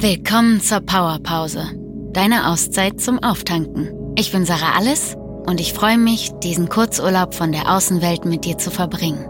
[0.00, 1.72] Willkommen zur Powerpause,
[2.12, 4.14] deine Auszeit zum Auftanken.
[4.14, 8.56] Ich bin Sarah Alles und ich freue mich, diesen Kurzurlaub von der Außenwelt mit dir
[8.58, 9.28] zu verbringen.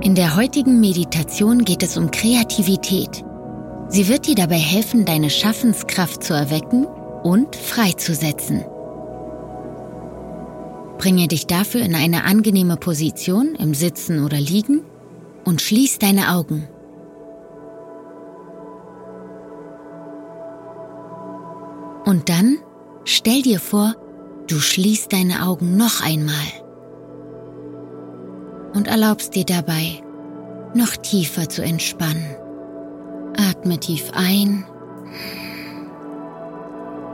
[0.00, 3.24] In der heutigen Meditation geht es um Kreativität.
[3.88, 6.86] Sie wird dir dabei helfen, deine Schaffenskraft zu erwecken
[7.24, 8.64] und freizusetzen.
[10.98, 14.82] Bringe dich dafür in eine angenehme Position im Sitzen oder Liegen
[15.44, 16.68] und schließ deine Augen.
[22.12, 22.58] Und dann
[23.04, 23.94] stell dir vor,
[24.46, 26.34] du schließt deine Augen noch einmal
[28.74, 30.02] und erlaubst dir dabei,
[30.74, 32.36] noch tiefer zu entspannen.
[33.34, 34.66] Atme tief ein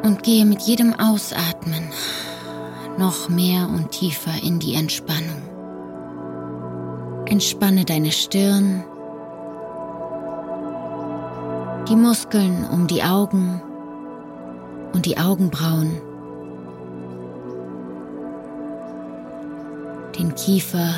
[0.03, 1.85] und gehe mit jedem Ausatmen
[2.99, 5.43] noch mehr und tiefer in die Entspannung.
[7.27, 8.83] Entspanne deine Stirn,
[11.89, 13.63] die Muskeln um die Augen
[14.93, 16.01] und die Augenbrauen,
[20.19, 20.95] den Kiefer,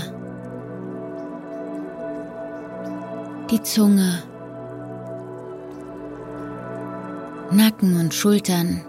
[3.50, 4.22] die Zunge,
[7.50, 8.82] Nacken und Schultern,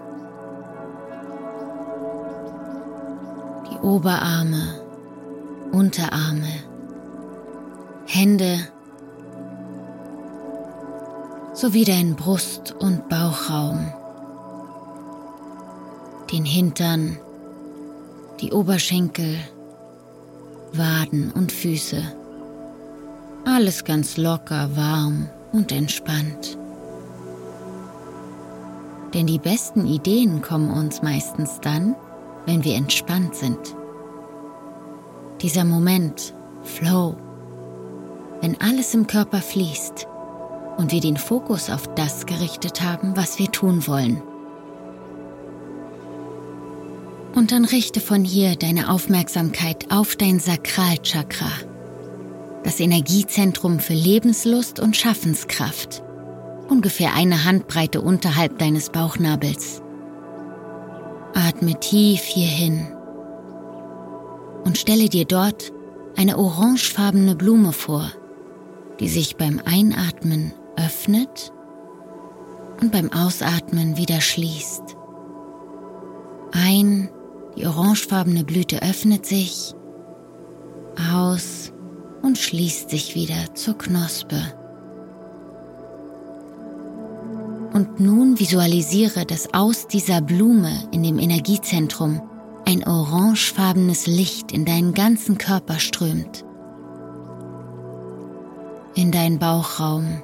[3.71, 4.75] die Oberarme,
[5.71, 6.47] Unterarme,
[8.05, 8.59] Hände
[11.53, 13.91] sowie dein Brust- und Bauchraum,
[16.31, 17.17] den Hintern,
[18.39, 19.37] die Oberschenkel,
[20.73, 22.01] Waden und Füße.
[23.45, 26.57] Alles ganz locker, warm und entspannt.
[29.13, 31.95] Denn die besten Ideen kommen uns meistens dann,
[32.45, 33.75] wenn wir entspannt sind.
[35.41, 37.17] Dieser Moment, Flow,
[38.39, 40.07] wenn alles im Körper fließt
[40.77, 44.21] und wir den Fokus auf das gerichtet haben, was wir tun wollen.
[47.33, 51.51] Und dann richte von hier deine Aufmerksamkeit auf dein Sakralchakra,
[52.63, 56.03] das Energiezentrum für Lebenslust und Schaffenskraft
[56.71, 59.81] ungefähr eine Handbreite unterhalb deines Bauchnabels.
[61.33, 62.87] Atme tief hierhin
[64.63, 65.71] und stelle dir dort
[66.15, 68.09] eine orangefarbene Blume vor,
[68.99, 71.51] die sich beim Einatmen öffnet
[72.79, 74.95] und beim Ausatmen wieder schließt.
[76.53, 77.09] Ein,
[77.55, 79.73] die orangefarbene Blüte öffnet sich,
[81.13, 81.71] aus
[82.21, 84.41] und schließt sich wieder zur Knospe.
[87.73, 92.21] Und nun visualisiere, dass aus dieser Blume in dem Energiezentrum
[92.65, 96.45] ein orangefarbenes Licht in deinen ganzen Körper strömt.
[98.93, 100.21] In deinen Bauchraum,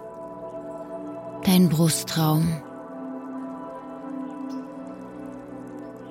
[1.45, 2.61] deinen Brustraum,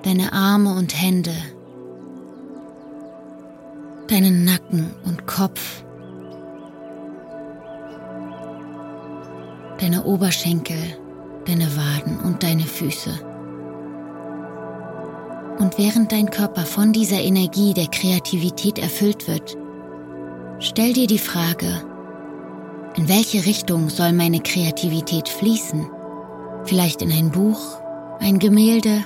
[0.07, 1.35] deine Arme und Hände,
[4.07, 5.83] deinen Nacken und Kopf,
[9.81, 10.77] deine Oberschenkel,
[11.45, 13.19] deine Waden und deine Füße.
[15.59, 19.57] Und während dein Körper von dieser Energie der Kreativität erfüllt wird,
[20.59, 21.81] stell dir die Frage,
[22.95, 25.85] in welche Richtung soll meine Kreativität fließen?
[26.63, 27.81] Vielleicht in ein Buch,
[28.19, 29.03] ein Gemälde,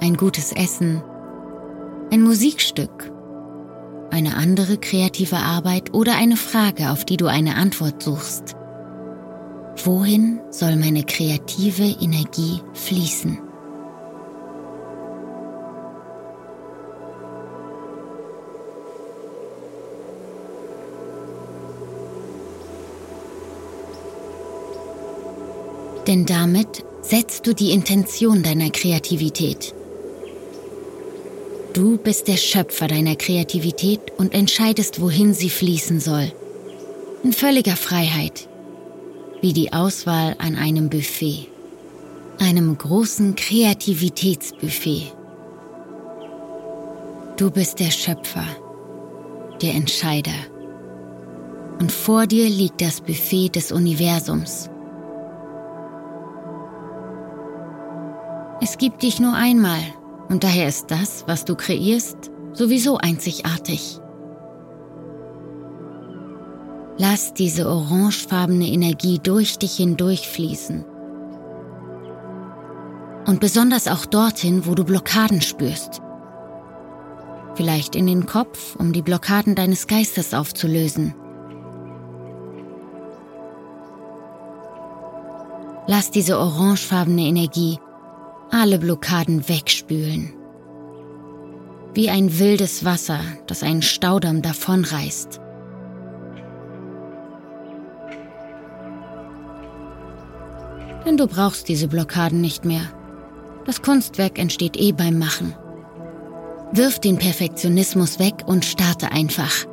[0.00, 1.02] ein gutes Essen,
[2.12, 3.12] ein Musikstück,
[4.10, 8.54] eine andere kreative Arbeit oder eine Frage, auf die du eine Antwort suchst.
[9.84, 13.38] Wohin soll meine kreative Energie fließen?
[26.06, 29.74] Denn damit setzt du die Intention deiner Kreativität.
[31.74, 36.30] Du bist der Schöpfer deiner Kreativität und entscheidest, wohin sie fließen soll.
[37.24, 38.48] In völliger Freiheit,
[39.40, 41.48] wie die Auswahl an einem Buffet,
[42.38, 45.12] einem großen Kreativitätsbuffet.
[47.36, 48.46] Du bist der Schöpfer,
[49.60, 50.38] der Entscheider.
[51.80, 54.70] Und vor dir liegt das Buffet des Universums.
[58.60, 59.82] Es gibt dich nur einmal
[60.28, 64.00] und daher ist das, was du kreierst, sowieso einzigartig.
[66.96, 70.84] Lass diese orangefarbene Energie durch dich hindurchfließen.
[73.26, 76.00] Und besonders auch dorthin, wo du Blockaden spürst.
[77.54, 81.14] Vielleicht in den Kopf, um die Blockaden deines Geistes aufzulösen.
[85.86, 87.78] lass diese orangefarbene Energie
[88.54, 90.32] alle Blockaden wegspülen.
[91.92, 93.18] Wie ein wildes Wasser,
[93.48, 95.40] das einen Staudamm davonreißt.
[101.04, 102.92] Denn du brauchst diese Blockaden nicht mehr.
[103.66, 105.52] Das Kunstwerk entsteht eh beim Machen.
[106.70, 109.66] Wirf den Perfektionismus weg und starte einfach.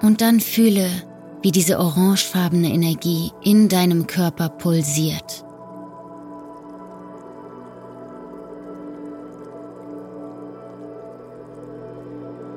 [0.00, 0.88] Und dann fühle,
[1.42, 5.44] wie diese orangefarbene Energie in deinem Körper pulsiert.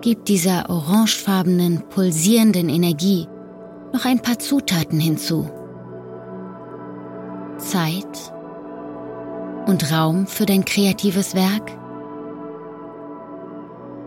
[0.01, 3.27] Gib dieser orangefarbenen, pulsierenden Energie
[3.93, 5.47] noch ein paar Zutaten hinzu.
[7.57, 8.33] Zeit
[9.67, 11.77] und Raum für dein kreatives Werk.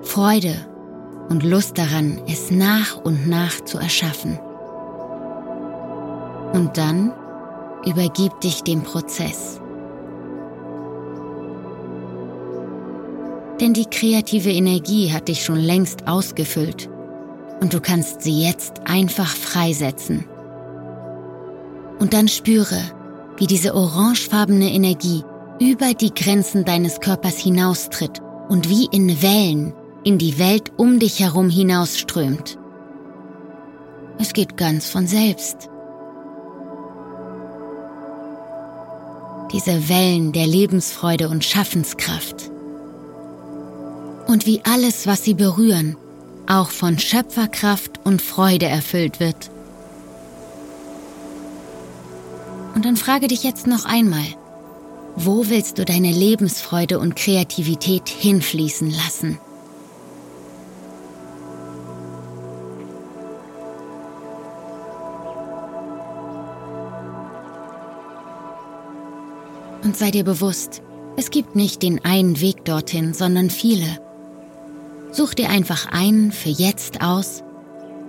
[0.03, 0.55] Freude
[1.29, 4.39] und Lust daran, es nach und nach zu erschaffen.
[6.55, 7.13] Und dann
[7.85, 9.61] übergib dich dem Prozess.
[13.61, 16.89] Denn die kreative Energie hat dich schon längst ausgefüllt
[17.61, 20.25] und du kannst sie jetzt einfach freisetzen.
[21.99, 22.79] Und dann spüre,
[23.37, 25.25] wie diese orangefarbene Energie
[25.61, 29.75] über die Grenzen deines Körpers hinaustritt und wie in Wellen
[30.05, 32.59] in die Welt um dich herum hinausströmt.
[34.19, 35.71] Es geht ganz von selbst.
[39.53, 42.51] Diese Wellen der Lebensfreude und Schaffenskraft.
[44.27, 45.97] Und wie alles, was sie berühren,
[46.47, 49.51] auch von Schöpferkraft und Freude erfüllt wird.
[52.75, 54.27] Und dann frage dich jetzt noch einmal,
[55.17, 59.39] wo willst du deine Lebensfreude und Kreativität hinfließen lassen?
[69.85, 70.83] Und sei dir bewusst,
[71.17, 73.99] es gibt nicht den einen Weg dorthin, sondern viele.
[75.13, 77.45] Such dir einfach einen für jetzt aus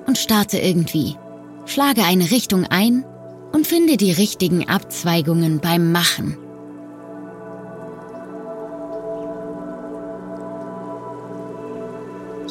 [0.08, 1.18] und starte irgendwie.
[1.66, 3.06] Schlage eine Richtung ein
[3.52, 6.38] und finde die richtigen Abzweigungen beim Machen.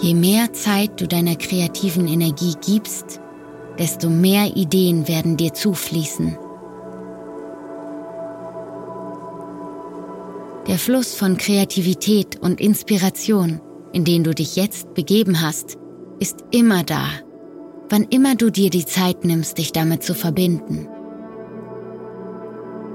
[0.03, 3.21] Je mehr Zeit du deiner kreativen Energie gibst,
[3.79, 6.37] desto mehr Ideen werden dir zufließen.
[10.67, 13.61] Der Fluss von Kreativität und Inspiration
[13.95, 15.79] in den du dich jetzt begeben hast,
[16.19, 17.07] ist immer da,
[17.89, 20.89] wann immer du dir die Zeit nimmst, dich damit zu verbinden.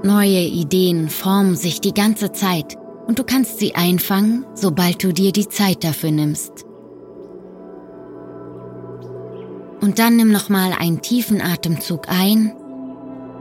[0.04, 2.76] Neue Ideen formen sich die ganze Zeit
[3.06, 6.66] und du kannst sie einfangen, sobald du dir die Zeit dafür nimmst.
[9.80, 12.52] Und dann nimm nochmal einen tiefen Atemzug ein,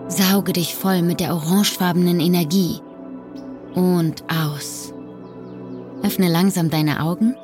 [0.08, 2.80] sauge dich voll mit der orangefarbenen Energie
[3.80, 4.94] und aus.
[6.04, 7.36] Öffne langsam deine Augen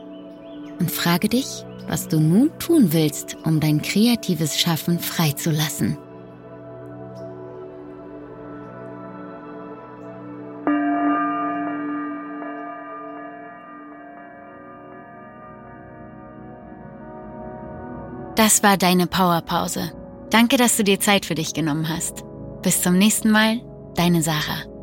[0.79, 5.97] und frage dich, was du nun tun willst, um dein kreatives Schaffen freizulassen.
[18.35, 19.93] Das war deine Powerpause.
[20.29, 22.25] Danke, dass du dir Zeit für dich genommen hast.
[22.61, 23.61] Bis zum nächsten Mal,
[23.95, 24.74] deine Sarah.